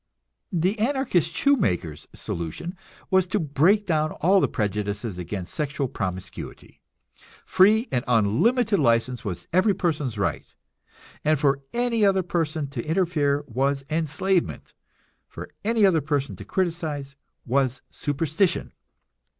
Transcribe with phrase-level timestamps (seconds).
[0.51, 2.75] The Anarchist shoemaker's solution
[3.11, 6.81] was to break down all the prejudices against sexual promiscuity.
[7.45, 10.47] Free and unlimited license was every person's right,
[11.23, 14.73] and for any other person to interfere was enslavement,
[15.27, 17.15] for any other person to criticize
[17.45, 18.71] was superstition.